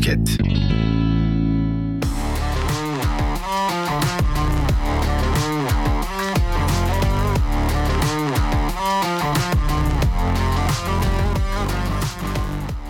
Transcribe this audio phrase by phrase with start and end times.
[0.00, 0.40] Podcast.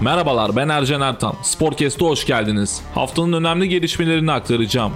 [0.00, 1.34] Merhabalar ben Ercan Ertan.
[1.42, 2.82] Sporkest'e hoş geldiniz.
[2.94, 4.92] Haftanın önemli gelişmelerini aktaracağım.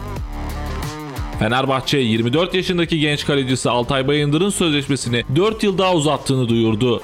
[1.39, 7.03] Fenerbahçe 24 yaşındaki genç kalecisi Altay Bayındır'ın sözleşmesini 4 yıl daha uzattığını duyurdu.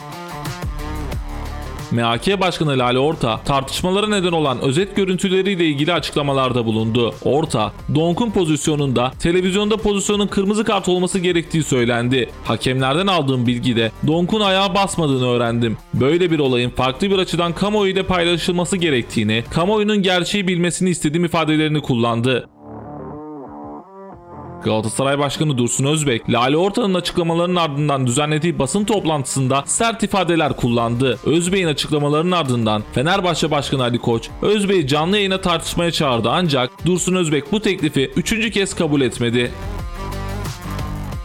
[1.92, 7.14] MHK Başkanı Lale Orta tartışmalara neden olan özet görüntüleriyle ilgili açıklamalarda bulundu.
[7.24, 12.30] Orta, Donk'un pozisyonunda televizyonda pozisyonun kırmızı kart olması gerektiği söylendi.
[12.44, 15.76] Hakemlerden aldığım bilgide Donk'un ayağa basmadığını öğrendim.
[15.94, 21.80] Böyle bir olayın farklı bir açıdan kamuoyu ile paylaşılması gerektiğini, kamuoyunun gerçeği bilmesini istediğim ifadelerini
[21.80, 22.48] kullandı.
[24.64, 31.18] Galatasaray Başkanı Dursun Özbek, Lale Orta'nın açıklamalarının ardından düzenlediği basın toplantısında sert ifadeler kullandı.
[31.26, 37.52] Özbek'in açıklamalarının ardından Fenerbahçe Başkanı Ali Koç, Özbek'i canlı yayına tartışmaya çağırdı ancak Dursun Özbek
[37.52, 39.52] bu teklifi üçüncü kez kabul etmedi.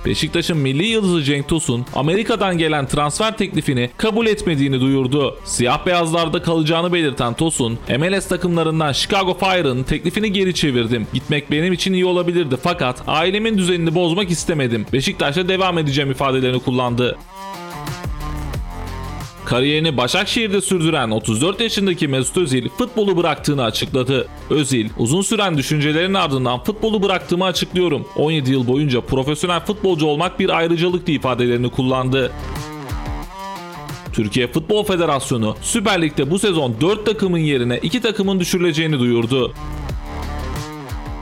[0.06, 5.40] Beşiktaş'ın milli yıldızı Cenk Tosun Amerika'dan gelen transfer teklifini kabul etmediğini duyurdu.
[5.44, 11.08] Siyah beyazlarda kalacağını belirten Tosun, MLS takımlarından Chicago Fire'ın teklifini geri çevirdim.
[11.14, 14.86] Gitmek benim için iyi olabilirdi fakat ailemin düzenini bozmak istemedim.
[14.94, 17.18] Beşiktaş'ta devam edeceğim ifadelerini kullandı.
[19.46, 24.28] Kariyerini Başakşehir'de sürdüren 34 yaşındaki Mesut Özil futbolu bıraktığını açıkladı.
[24.50, 28.08] Özil, uzun süren düşüncelerin ardından futbolu bıraktığımı açıklıyorum.
[28.16, 32.32] 17 yıl boyunca profesyonel futbolcu olmak bir ayrıcalıktı ifadelerini kullandı.
[34.14, 39.54] Türkiye Futbol Federasyonu Süper Lig'de bu sezon 4 takımın yerine 2 takımın düşürüleceğini duyurdu.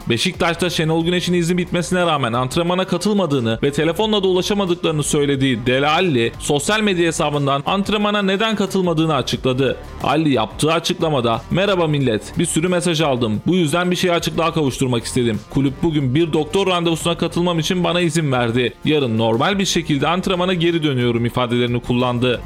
[0.09, 6.31] Beşiktaş'ta Şenol Güneş'in izni bitmesine rağmen antrenmana katılmadığını ve telefonla da ulaşamadıklarını söylediği Dele Alli,
[6.39, 9.77] sosyal medya hesabından antrenmana neden katılmadığını açıkladı.
[10.03, 13.41] Alli yaptığı açıklamada "Merhaba millet, bir sürü mesaj aldım.
[13.47, 15.39] Bu yüzden bir şeyi açıklığa kavuşturmak istedim.
[15.49, 18.73] Kulüp bugün bir doktor randevusuna katılmam için bana izin verdi.
[18.85, 22.41] Yarın normal bir şekilde antrenmana geri dönüyorum." ifadelerini kullandı.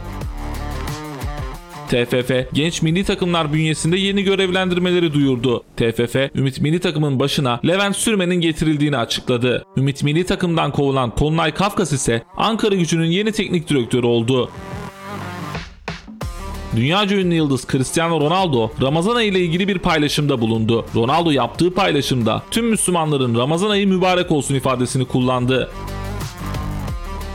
[1.88, 5.64] TFF genç milli takımlar bünyesinde yeni görevlendirmeleri duyurdu.
[5.78, 9.66] TFF Ümit milli takımın başına Levent Sürmen'in getirildiğini açıkladı.
[9.78, 14.50] Ümit milli takımdan kovulan Tonlay Kafkas ise Ankara gücünün yeni teknik direktörü oldu.
[16.76, 20.86] Dünyaca ünlü yıldız Cristiano Ronaldo Ramazan ayı ile ilgili bir paylaşımda bulundu.
[20.96, 25.70] Ronaldo yaptığı paylaşımda tüm Müslümanların Ramazan ayı mübarek olsun ifadesini kullandı.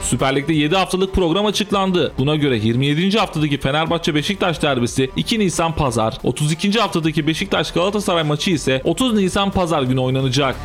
[0.03, 2.13] Süper Lig'de 7 haftalık program açıklandı.
[2.19, 3.19] Buna göre 27.
[3.19, 6.81] haftadaki Fenerbahçe Beşiktaş derbisi 2 Nisan Pazar, 32.
[6.81, 10.57] haftadaki Beşiktaş Galatasaray maçı ise 30 Nisan Pazar günü oynanacak.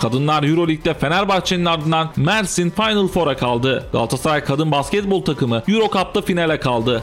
[0.00, 3.88] Kadınlar Euroleague'de Fenerbahçe'nin ardından Mersin Final Four'a kaldı.
[3.92, 7.02] Galatasaray kadın basketbol takımı Euro finale kaldı.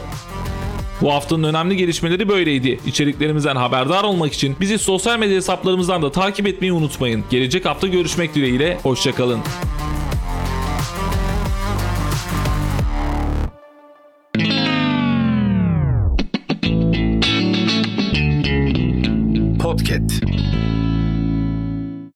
[1.00, 2.80] Bu haftanın önemli gelişmeleri böyleydi.
[2.86, 7.24] İçeriklerimizden haberdar olmak için bizi sosyal medya hesaplarımızdan da takip etmeyi unutmayın.
[7.30, 9.40] Gelecek hafta görüşmek dileğiyle, hoşçakalın.
[19.88, 20.27] Podcast.